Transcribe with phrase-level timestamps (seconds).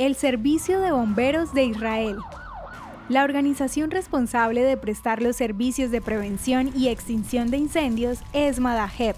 [0.00, 2.16] El Servicio de Bomberos de Israel.
[3.10, 9.14] La organización responsable de prestar los servicios de prevención y extinción de incendios es Madaheb,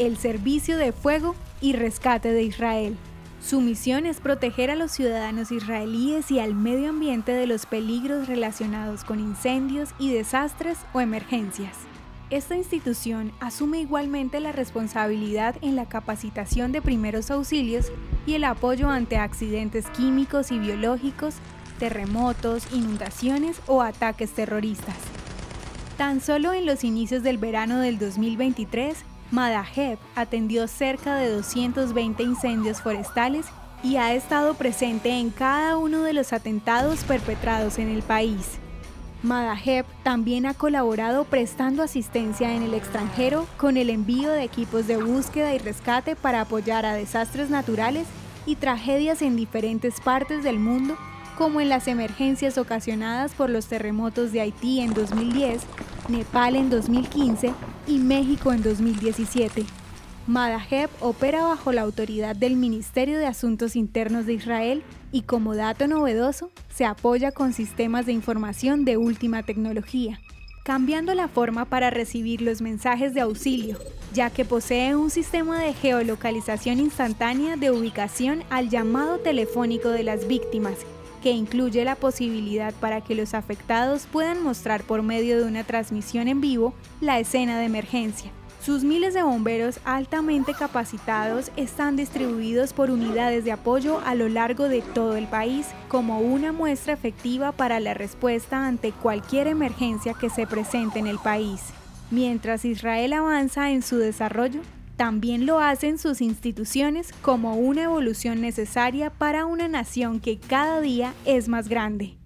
[0.00, 2.96] el Servicio de Fuego y Rescate de Israel.
[3.40, 8.26] Su misión es proteger a los ciudadanos israelíes y al medio ambiente de los peligros
[8.26, 11.76] relacionados con incendios y desastres o emergencias.
[12.30, 17.90] Esta institución asume igualmente la responsabilidad en la capacitación de primeros auxilios
[18.26, 21.36] y el apoyo ante accidentes químicos y biológicos,
[21.78, 24.96] terremotos, inundaciones o ataques terroristas.
[25.96, 28.98] Tan solo en los inicios del verano del 2023,
[29.30, 33.46] Madaheb atendió cerca de 220 incendios forestales
[33.82, 38.58] y ha estado presente en cada uno de los atentados perpetrados en el país.
[39.22, 44.96] Madaheb también ha colaborado prestando asistencia en el extranjero con el envío de equipos de
[44.96, 48.06] búsqueda y rescate para apoyar a desastres naturales
[48.46, 50.96] y tragedias en diferentes partes del mundo,
[51.36, 55.62] como en las emergencias ocasionadas por los terremotos de Haití en 2010,
[56.08, 57.52] Nepal en 2015
[57.88, 59.66] y México en 2017.
[60.28, 65.86] Madaheb opera bajo la autoridad del Ministerio de Asuntos Internos de Israel y como dato
[65.86, 70.20] novedoso, se apoya con sistemas de información de última tecnología,
[70.64, 73.78] cambiando la forma para recibir los mensajes de auxilio,
[74.12, 80.28] ya que posee un sistema de geolocalización instantánea de ubicación al llamado telefónico de las
[80.28, 80.76] víctimas,
[81.22, 86.28] que incluye la posibilidad para que los afectados puedan mostrar por medio de una transmisión
[86.28, 88.30] en vivo la escena de emergencia
[88.68, 94.68] sus miles de bomberos altamente capacitados están distribuidos por unidades de apoyo a lo largo
[94.68, 100.28] de todo el país como una muestra efectiva para la respuesta ante cualquier emergencia que
[100.28, 101.62] se presente en el país.
[102.10, 104.60] Mientras Israel avanza en su desarrollo,
[104.98, 111.14] también lo hacen sus instituciones como una evolución necesaria para una nación que cada día
[111.24, 112.17] es más grande.